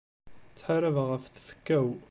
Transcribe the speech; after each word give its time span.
Ttḥarabeɣ 0.51 1.05
ɣef 1.09 1.25
tfekka-w. 1.27 1.85